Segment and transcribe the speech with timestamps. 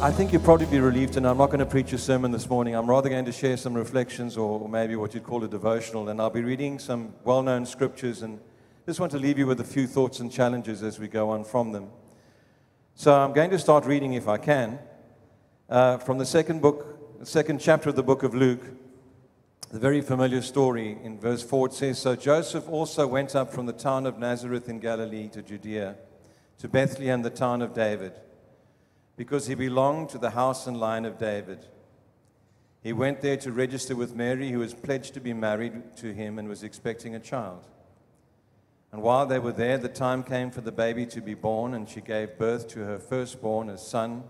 [0.00, 2.48] I think you'll probably be relieved, and I'm not going to preach a sermon this
[2.48, 2.76] morning.
[2.76, 6.20] I'm rather going to share some reflections, or maybe what you'd call a devotional, and
[6.20, 8.38] I'll be reading some well known scriptures and
[8.86, 11.42] just want to leave you with a few thoughts and challenges as we go on
[11.42, 11.88] from them.
[12.94, 14.78] So I'm going to start reading, if I can,
[15.68, 18.62] uh, from the second book, the second chapter of the book of Luke,
[19.72, 20.96] the very familiar story.
[21.02, 24.68] In verse 4, it says So Joseph also went up from the town of Nazareth
[24.68, 25.96] in Galilee to Judea,
[26.58, 28.12] to Bethlehem, the town of David
[29.18, 31.66] because he belonged to the house and line of David.
[32.84, 36.38] He went there to register with Mary, who was pledged to be married to him
[36.38, 37.64] and was expecting a child.
[38.92, 41.88] And while they were there, the time came for the baby to be born, and
[41.88, 44.22] she gave birth to her firstborn, a son.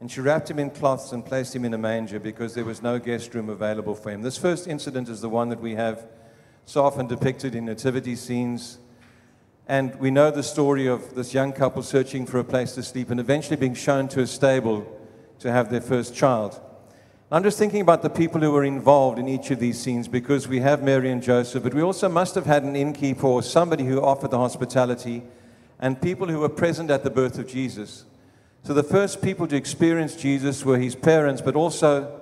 [0.00, 2.82] And she wrapped him in cloths and placed him in a manger because there was
[2.82, 4.22] no guest room available for him.
[4.22, 6.04] This first incident is the one that we have
[6.64, 8.78] so often depicted in nativity scenes
[9.68, 13.10] and we know the story of this young couple searching for a place to sleep
[13.10, 14.90] and eventually being shown to a stable
[15.40, 16.58] to have their first child.
[17.30, 20.48] I'm just thinking about the people who were involved in each of these scenes because
[20.48, 23.84] we have Mary and Joseph, but we also must have had an innkeeper or somebody
[23.84, 25.22] who offered the hospitality
[25.78, 28.06] and people who were present at the birth of Jesus.
[28.62, 32.18] So the first people to experience Jesus were his parents, but also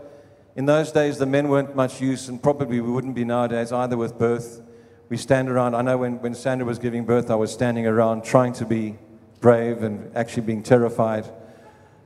[0.57, 3.97] in those days the men weren't much use, and probably we wouldn't be nowadays either
[3.97, 4.63] with birth
[5.09, 5.75] we stand around.
[5.75, 8.97] I know when, when Sandra was giving birth, I was standing around trying to be
[9.41, 11.31] brave and actually being terrified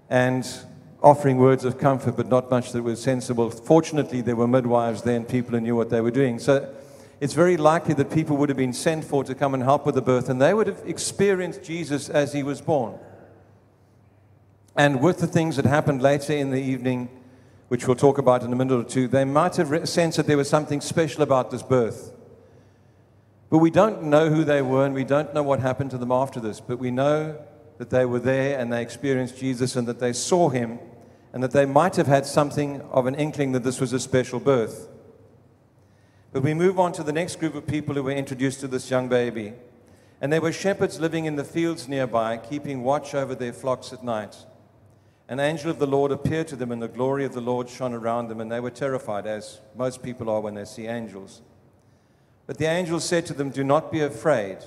[0.09, 0.47] and
[1.03, 3.51] offering words of comfort, but not much that was sensible.
[3.51, 6.39] Fortunately, there were midwives there and people who knew what they were doing.
[6.39, 6.75] So
[7.20, 9.95] it's very likely that people would have been sent for to come and help with
[9.95, 12.98] the birth, and they would have experienced Jesus as he was born.
[14.77, 17.09] And with the things that happened later in the evening,
[17.69, 20.37] which we'll talk about in a minute or two, they might have sensed that there
[20.37, 22.12] was something special about this birth.
[23.51, 26.12] But we don't know who they were and we don't know what happened to them
[26.12, 26.61] after this.
[26.61, 27.36] But we know
[27.79, 30.79] that they were there and they experienced Jesus and that they saw him
[31.33, 34.41] and that they might have had something of an inkling that this was a special
[34.41, 34.89] birth.
[36.33, 38.89] But we move on to the next group of people who were introduced to this
[38.89, 39.53] young baby.
[40.20, 44.05] And there were shepherds living in the fields nearby, keeping watch over their flocks at
[44.05, 44.36] night.
[45.29, 47.95] An angel of the Lord appeared to them, and the glory of the Lord shone
[47.95, 51.42] around them, and they were terrified, as most people are when they see angels.
[52.46, 54.58] But the angel said to them, Do not be afraid.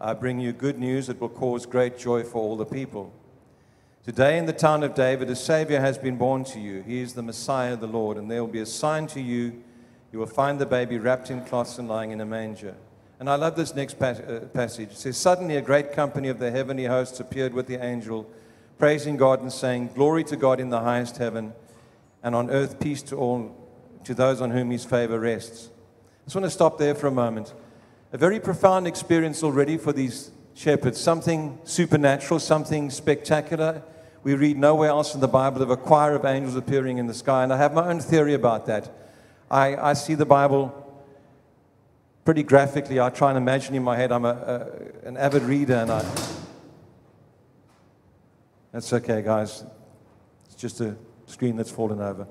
[0.00, 3.12] I bring you good news that will cause great joy for all the people.
[4.04, 6.82] Today in the town of David, a Savior has been born to you.
[6.82, 9.62] He is the Messiah, the Lord, and there will be a sign to you.
[10.10, 12.74] You will find the baby wrapped in cloths and lying in a manger.
[13.20, 14.90] And I love this next uh, passage.
[14.90, 18.28] It says, Suddenly a great company of the heavenly hosts appeared with the angel,
[18.78, 21.52] praising God and saying, Glory to God in the highest heaven,
[22.24, 23.56] and on earth peace to all,
[24.02, 25.70] to those on whom his favor rests.
[26.22, 27.52] I just want to stop there for a moment.
[28.12, 33.82] A very profound experience already for these shepherds, something supernatural, something spectacular.
[34.22, 37.14] We read nowhere else in the Bible of a choir of angels appearing in the
[37.14, 38.88] sky, and I have my own theory about that.
[39.50, 40.78] I, I see the Bible
[42.24, 43.00] pretty graphically.
[43.00, 44.12] I try and imagine in my head.
[44.12, 46.04] I'm a, a, an avid reader, and I.
[48.70, 49.64] That's okay, guys.
[50.46, 50.94] It's just a
[51.26, 52.28] screen that's fallen over.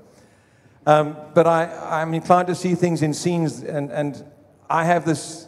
[0.86, 4.24] Um, but I, I'm inclined to see things in scenes, and, and
[4.70, 5.48] I have this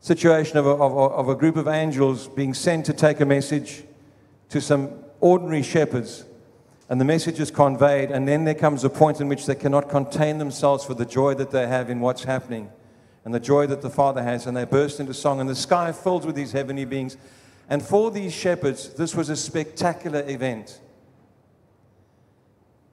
[0.00, 3.84] situation of a, of, of a group of angels being sent to take a message
[4.48, 4.90] to some
[5.20, 6.24] ordinary shepherds,
[6.88, 9.90] and the message is conveyed, and then there comes a point in which they cannot
[9.90, 12.70] contain themselves for the joy that they have in what's happening
[13.24, 15.92] and the joy that the Father has, and they burst into song, and the sky
[15.92, 17.18] fills with these heavenly beings.
[17.68, 20.80] And for these shepherds, this was a spectacular event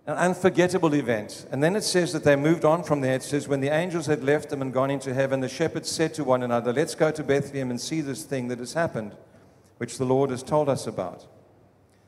[0.08, 1.46] an unforgettable event.
[1.52, 3.16] And then it says that they moved on from there.
[3.16, 6.14] It says, when the angels had left them and gone into heaven, the shepherds said
[6.14, 9.16] to one another, Let's go to Bethlehem and see this thing that has happened,
[9.78, 11.28] which the Lord has told us about.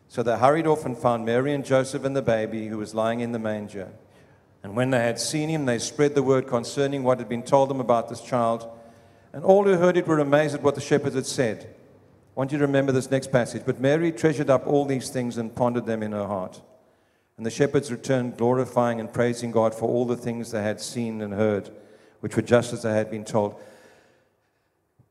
[0.07, 3.19] So they hurried off and found Mary and Joseph and the baby who was lying
[3.19, 3.89] in the manger.
[4.63, 7.69] And when they had seen him, they spread the word concerning what had been told
[7.69, 8.67] them about this child.
[9.33, 11.63] And all who heard it were amazed at what the shepherds had said.
[11.65, 13.63] I want you to remember this next passage.
[13.65, 16.61] But Mary treasured up all these things and pondered them in her heart.
[17.39, 21.21] And the shepherds returned, glorifying and praising God for all the things they had seen
[21.21, 21.69] and heard,
[22.19, 23.55] which were just as they had been told.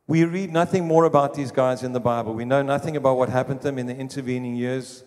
[0.07, 2.35] We read nothing more about these guys in the Bible.
[2.35, 5.05] We know nothing about what happened to them in the intervening years.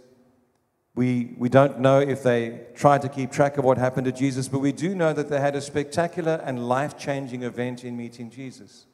[0.95, 4.47] We, we don't know if they tried to keep track of what happened to Jesus,
[4.47, 8.31] but we do know that they had a spectacular and life changing event in meeting
[8.31, 8.87] Jesus.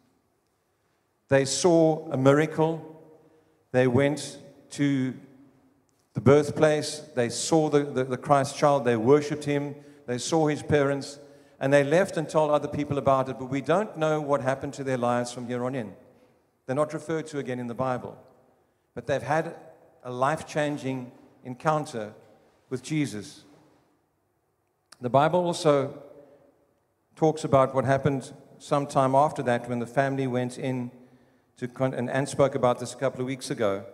[1.29, 3.01] They saw a miracle.
[3.71, 4.39] They went
[4.71, 5.13] to
[6.17, 7.03] the birthplace.
[7.13, 8.85] They saw the, the, the Christ child.
[8.85, 9.75] They worshiped him.
[10.07, 11.19] They saw his parents.
[11.59, 13.37] And they left and told other people about it.
[13.37, 15.93] But we don't know what happened to their lives from here on in.
[16.65, 18.17] They're not referred to again in the Bible.
[18.95, 19.57] But they've had
[20.03, 21.11] a life changing
[21.43, 22.15] encounter
[22.71, 23.43] with Jesus.
[24.99, 26.01] The Bible also
[27.15, 30.89] talks about what happened sometime after that when the family went in
[31.57, 33.85] to, and Anne spoke about this a couple of weeks ago.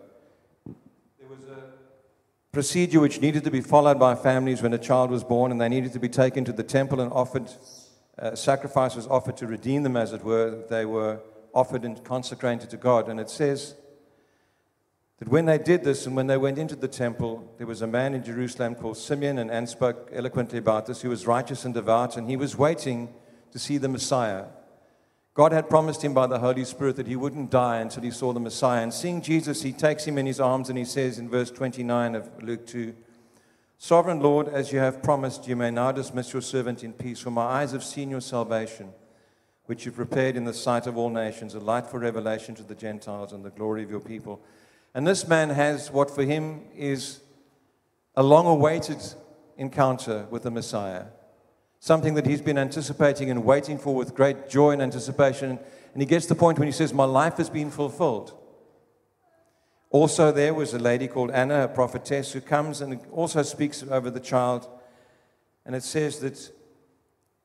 [2.53, 5.67] Procedure which needed to be followed by families when a child was born, and they
[5.67, 7.51] needed to be taken to the temple and offered,
[8.19, 10.63] uh, sacrifice was offered to redeem them, as it were.
[10.69, 11.19] They were
[11.55, 13.09] offered and consecrated to God.
[13.09, 13.73] And it says
[15.17, 17.87] that when they did this and when they went into the temple, there was a
[17.87, 21.73] man in Jerusalem called Simeon, and Anne spoke eloquently about this, who was righteous and
[21.73, 23.15] devout, and he was waiting
[23.51, 24.45] to see the Messiah.
[25.33, 28.33] God had promised him by the Holy Spirit that he wouldn't die until he saw
[28.33, 28.83] the Messiah.
[28.83, 32.15] And seeing Jesus, he takes him in his arms and he says in verse 29
[32.15, 32.93] of Luke 2
[33.79, 37.31] Sovereign Lord, as you have promised, you may now dismiss your servant in peace, for
[37.31, 38.93] my eyes have seen your salvation,
[39.65, 42.75] which you've prepared in the sight of all nations, a light for revelation to the
[42.75, 44.39] Gentiles and the glory of your people.
[44.93, 47.19] And this man has what for him is
[48.15, 49.03] a long awaited
[49.57, 51.05] encounter with the Messiah
[51.83, 55.59] something that he's been anticipating and waiting for with great joy and anticipation.
[55.91, 58.33] And he gets to the point when he says, My life has been fulfilled.
[59.89, 64.09] Also, there was a lady called Anna, a prophetess, who comes and also speaks over
[64.09, 64.65] the child.
[65.65, 66.51] And it says that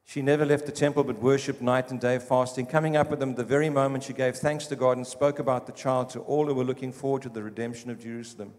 [0.04, 3.34] she never left the temple but worshiped night and day, fasting, coming up with them
[3.34, 6.46] the very moment she gave thanks to God and spoke about the child to all
[6.46, 8.54] who were looking forward to the redemption of Jerusalem.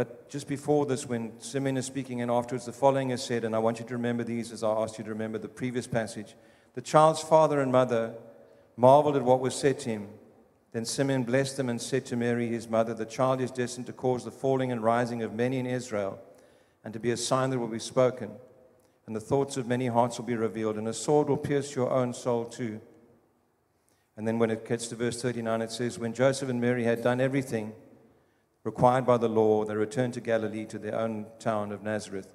[0.00, 3.54] But just before this, when Simeon is speaking, and afterwards, the following is said, and
[3.54, 6.36] I want you to remember these as I asked you to remember the previous passage.
[6.72, 8.14] The child's father and mother
[8.78, 10.08] marveled at what was said to him.
[10.72, 13.92] Then Simeon blessed them and said to Mary, his mother, The child is destined to
[13.92, 16.18] cause the falling and rising of many in Israel,
[16.82, 18.30] and to be a sign that will be spoken.
[19.06, 21.90] And the thoughts of many hearts will be revealed, and a sword will pierce your
[21.90, 22.80] own soul too.
[24.16, 27.02] And then when it gets to verse 39, it says, When Joseph and Mary had
[27.02, 27.74] done everything,
[28.64, 32.34] required by the law, they returned to Galilee to their own town of Nazareth.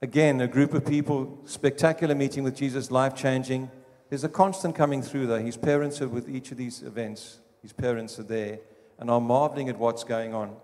[0.00, 3.70] Again, a group of people, spectacular meeting with Jesus, life changing.
[4.08, 5.40] There's a constant coming through, though.
[5.40, 8.60] His parents are with each of these events, his parents are there
[8.98, 10.56] and are marveling at what's going on.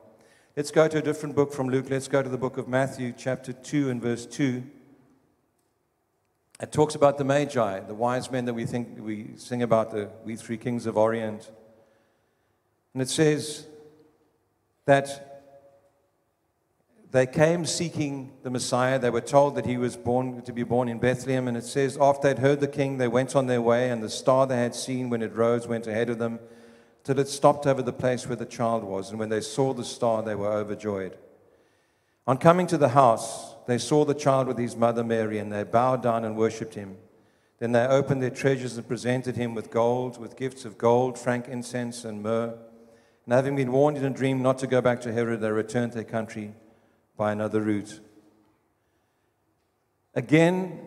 [0.56, 1.86] Let's go to a different book from Luke.
[1.90, 4.62] Let's go to the book of Matthew, chapter 2, and verse 2.
[6.62, 10.10] It talks about the Magi, the wise men that we think we sing about, the
[10.24, 11.50] we three kings of Orient.
[12.92, 13.66] And it says,
[14.86, 15.30] that
[17.10, 18.98] they came seeking the Messiah.
[18.98, 21.46] They were told that he was born to be born in Bethlehem.
[21.46, 24.10] And it says, after they'd heard the king, they went on their way, and the
[24.10, 26.40] star they had seen when it rose went ahead of them
[27.04, 29.10] till it stopped over the place where the child was.
[29.10, 31.16] And when they saw the star, they were overjoyed.
[32.26, 35.62] On coming to the house, they saw the child with his mother Mary, and they
[35.62, 36.96] bowed down and worshipped him.
[37.58, 42.04] Then they opened their treasures and presented him with gold, with gifts of gold, frankincense,
[42.04, 42.58] and myrrh.
[43.24, 45.92] And having been warned in a dream not to go back to Herod, they returned
[45.92, 46.54] to their country
[47.16, 48.00] by another route.
[50.14, 50.80] Again,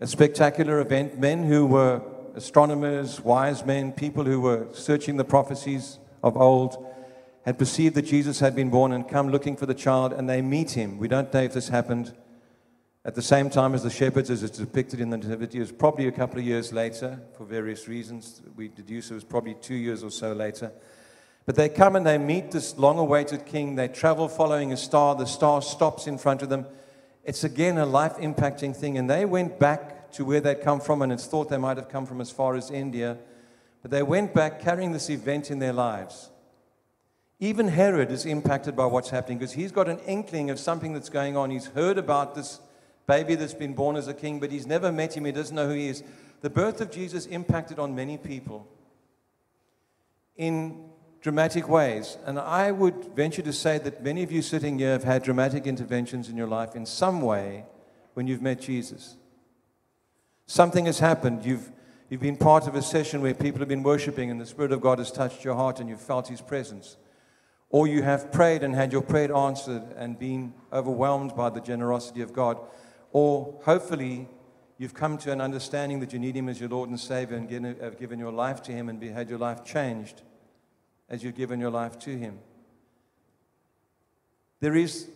[0.00, 1.18] a spectacular event.
[1.18, 2.02] Men who were
[2.34, 6.84] astronomers, wise men, people who were searching the prophecies of old
[7.44, 10.42] had perceived that Jesus had been born and come looking for the child, and they
[10.42, 10.98] meet him.
[10.98, 12.12] We don't know if this happened
[13.04, 15.58] at the same time as the shepherds, as it's depicted in the Nativity.
[15.58, 18.42] It was probably a couple of years later for various reasons.
[18.56, 20.72] We deduce it was probably two years or so later.
[21.46, 23.76] But they come and they meet this long awaited king.
[23.76, 25.14] They travel following a star.
[25.14, 26.66] The star stops in front of them.
[27.24, 28.98] It's again a life impacting thing.
[28.98, 31.88] And they went back to where they'd come from, and it's thought they might have
[31.88, 33.16] come from as far as India.
[33.82, 36.30] But they went back carrying this event in their lives.
[37.38, 41.10] Even Herod is impacted by what's happening because he's got an inkling of something that's
[41.10, 41.50] going on.
[41.50, 42.60] He's heard about this
[43.06, 45.26] baby that's been born as a king, but he's never met him.
[45.26, 46.02] He doesn't know who he is.
[46.40, 48.66] The birth of Jesus impacted on many people.
[50.36, 50.90] In
[51.26, 52.18] dramatic ways.
[52.24, 55.66] And I would venture to say that many of you sitting here have had dramatic
[55.66, 57.64] interventions in your life in some way
[58.14, 59.16] when you've met Jesus.
[60.46, 61.44] Something has happened.
[61.44, 61.72] You've,
[62.08, 64.80] you've been part of a session where people have been worshiping and the Spirit of
[64.80, 66.96] God has touched your heart and you've felt His presence.
[67.70, 72.22] Or you have prayed and had your prayer answered and been overwhelmed by the generosity
[72.22, 72.56] of God.
[73.10, 74.28] Or hopefully
[74.78, 77.80] you've come to an understanding that you need Him as your Lord and Savior and
[77.80, 80.22] have given your life to Him and had your life changed
[81.08, 82.38] as you've given your life to Him.
[84.60, 85.08] There is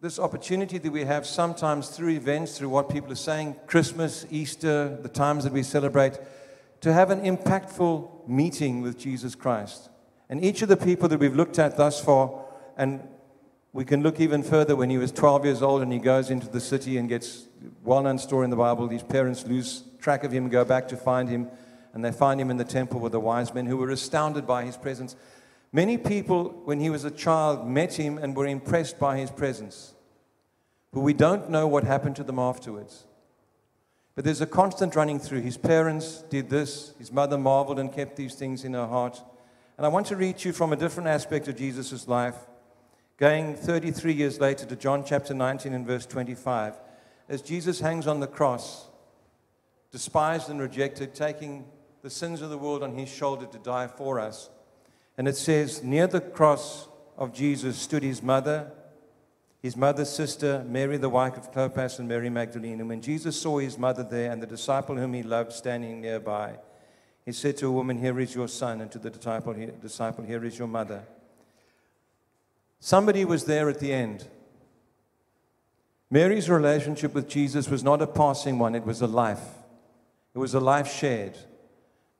[0.00, 4.96] this opportunity that we have sometimes through events, through what people are saying, Christmas, Easter,
[5.02, 6.18] the times that we celebrate,
[6.80, 9.90] to have an impactful meeting with Jesus Christ.
[10.28, 12.44] And each of the people that we've looked at thus far,
[12.76, 13.00] and
[13.72, 16.48] we can look even further when he was 12 years old and he goes into
[16.48, 17.48] the city and gets
[17.82, 18.88] well known story in the Bible.
[18.88, 21.48] His parents lose track of him, go back to find him
[21.92, 24.64] and they find him in the temple with the wise men who were astounded by
[24.64, 25.16] his presence.
[25.72, 29.94] Many people, when he was a child, met him and were impressed by his presence.
[30.92, 33.04] But we don't know what happened to them afterwards.
[34.14, 35.42] But there's a constant running through.
[35.42, 39.22] His parents did this, his mother marveled and kept these things in her heart.
[39.76, 42.34] And I want to read you from a different aspect of Jesus' life,
[43.16, 46.74] going 33 years later to John chapter 19 and verse 25.
[47.28, 48.88] As Jesus hangs on the cross,
[49.92, 51.66] despised and rejected, taking
[52.02, 54.50] the sins of the world on his shoulder to die for us.
[55.16, 58.70] And it says, Near the cross of Jesus stood his mother,
[59.60, 62.78] his mother's sister, Mary, the wife of Clopas, and Mary Magdalene.
[62.78, 66.58] And when Jesus saw his mother there and the disciple whom he loved standing nearby,
[67.24, 70.44] he said to a woman, Here is your son, and to the disciple, disciple Here
[70.44, 71.02] is your mother.
[72.80, 74.28] Somebody was there at the end.
[76.10, 79.42] Mary's relationship with Jesus was not a passing one, it was a life.
[80.34, 81.36] It was a life shared.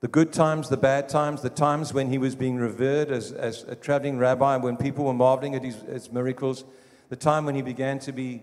[0.00, 3.64] The good times, the bad times, the times when he was being revered as, as
[3.64, 6.64] a traveling rabbi, when people were marveling at his, his miracles,
[7.08, 8.42] the time when he began to be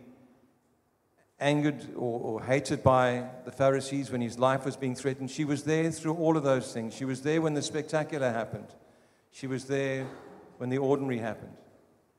[1.40, 5.32] angered or, or, hated by the Pharisees, when his life was being threatened.
[5.32, 6.94] She was there through all of those things.
[6.94, 8.68] She was there when the spectacular happened.
[9.32, 10.08] She was there
[10.58, 11.56] when the ordinary happened.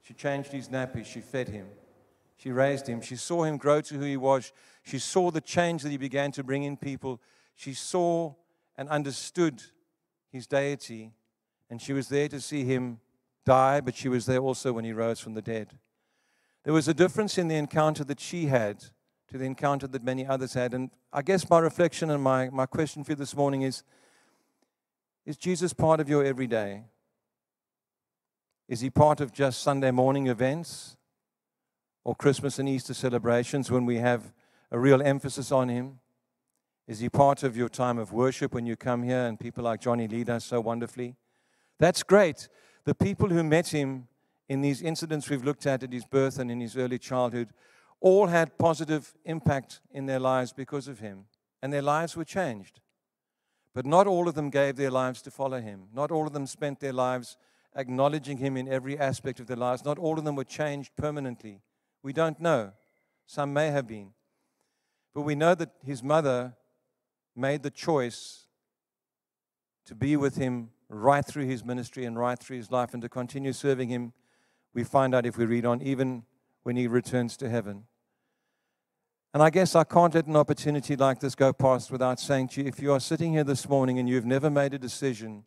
[0.02, 1.04] She changed his nappy.
[1.04, 1.66] She fed him.
[2.36, 3.00] She raised him.
[3.00, 4.52] She saw him grow to who he was.
[4.82, 7.20] She saw the change that he began to bring in people.
[7.54, 8.34] She saw
[8.76, 9.62] and understood
[10.30, 11.12] his deity,
[11.70, 13.00] and she was there to see him
[13.44, 15.78] die, but she was there also when he rose from the dead.
[16.64, 18.84] There was a difference in the encounter that she had
[19.28, 20.74] to the encounter that many others had.
[20.74, 23.82] And I guess my reflection and my, my question for you this morning is
[25.24, 26.84] Is Jesus part of your everyday?
[28.68, 30.96] Is he part of just Sunday morning events
[32.04, 34.32] or Christmas and Easter celebrations when we have
[34.72, 36.00] a real emphasis on him?
[36.86, 39.80] Is he part of your time of worship when you come here and people like
[39.80, 41.16] Johnny lead us so wonderfully?
[41.78, 42.48] That's great.
[42.84, 44.06] The people who met him
[44.48, 47.48] in these incidents we've looked at at his birth and in his early childhood
[48.00, 51.24] all had positive impact in their lives because of him,
[51.62, 52.80] and their lives were changed.
[53.74, 55.88] But not all of them gave their lives to follow him.
[55.92, 57.36] Not all of them spent their lives
[57.74, 59.84] acknowledging him in every aspect of their lives.
[59.84, 61.60] Not all of them were changed permanently.
[62.02, 62.72] We don't know.
[63.26, 64.12] Some may have been.
[65.14, 66.54] But we know that his mother
[67.36, 68.46] made the choice
[69.86, 73.08] to be with him right through his ministry and right through his life and to
[73.08, 74.12] continue serving him,
[74.74, 76.24] we find out if we read on, even
[76.62, 77.84] when he returns to heaven.
[79.32, 82.62] And I guess I can't let an opportunity like this go past without saying to
[82.62, 85.44] you if you are sitting here this morning and you've never made a decision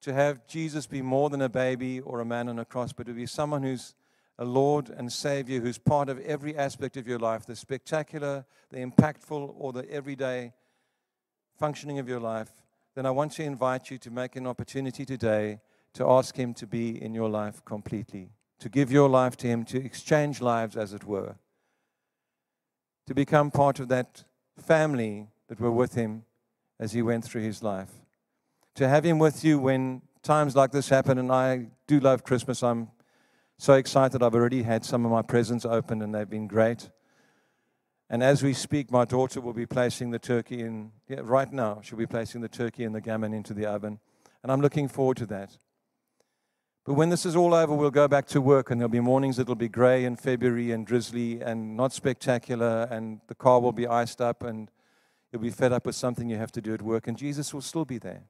[0.00, 3.06] to have Jesus be more than a baby or a man on a cross, but
[3.06, 3.94] to be someone who's
[4.38, 8.78] a Lord and Savior who's part of every aspect of your life the spectacular, the
[8.78, 10.52] impactful, or the everyday
[11.58, 12.52] functioning of your life,
[12.94, 15.60] then I want to invite you to make an opportunity today
[15.94, 19.64] to ask Him to be in your life completely, to give your life to Him,
[19.66, 21.36] to exchange lives, as it were,
[23.06, 24.24] to become part of that
[24.56, 26.24] family that were with Him
[26.78, 27.90] as He went through His life,
[28.76, 31.18] to have Him with you when times like this happen.
[31.18, 32.62] And I do love Christmas.
[32.62, 32.88] I'm
[33.58, 34.22] so excited.
[34.22, 36.90] I've already had some of my presents open, and they've been great.
[38.10, 41.80] And as we speak, my daughter will be placing the turkey in, yeah, right now,
[41.82, 44.00] she'll be placing the turkey and the gammon into the oven.
[44.42, 45.58] And I'm looking forward to that.
[46.86, 49.36] But when this is all over, we'll go back to work, and there'll be mornings
[49.36, 53.86] that'll be gray and February and drizzly and not spectacular, and the car will be
[53.86, 54.70] iced up, and
[55.30, 57.60] you'll be fed up with something you have to do at work, and Jesus will
[57.60, 58.22] still be there.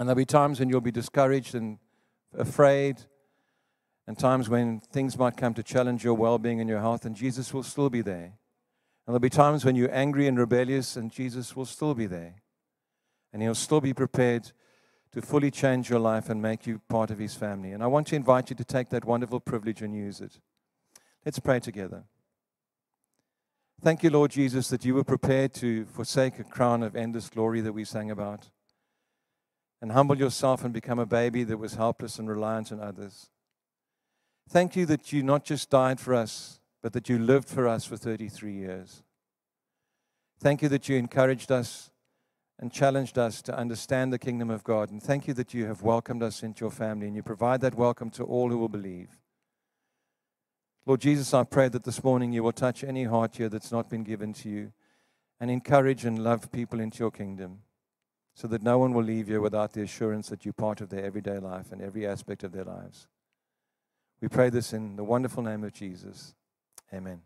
[0.00, 1.78] And there'll be times when you'll be discouraged and
[2.36, 3.02] afraid,
[4.06, 7.14] and times when things might come to challenge your well being and your health, and
[7.14, 8.32] Jesus will still be there.
[9.04, 12.36] And there'll be times when you're angry and rebellious, and Jesus will still be there.
[13.32, 14.52] And He'll still be prepared
[15.12, 17.72] to fully change your life and make you part of His family.
[17.72, 20.40] And I want to invite you to take that wonderful privilege and use it.
[21.24, 22.04] Let's pray together.
[23.80, 27.60] Thank you, Lord Jesus, that you were prepared to forsake a crown of endless glory
[27.62, 28.50] that we sang about
[29.80, 33.31] and humble yourself and become a baby that was helpless and reliant on others.
[34.48, 37.84] Thank you that you not just died for us, but that you lived for us
[37.84, 39.02] for 33 years.
[40.40, 41.90] Thank you that you encouraged us
[42.58, 44.90] and challenged us to understand the kingdom of God.
[44.90, 47.74] And thank you that you have welcomed us into your family and you provide that
[47.74, 49.08] welcome to all who will believe.
[50.84, 53.88] Lord Jesus, I pray that this morning you will touch any heart here that's not
[53.88, 54.72] been given to you
[55.40, 57.60] and encourage and love people into your kingdom
[58.34, 61.04] so that no one will leave here without the assurance that you're part of their
[61.04, 63.06] everyday life and every aspect of their lives.
[64.22, 66.36] We pray this in the wonderful name of Jesus.
[66.94, 67.22] Amen.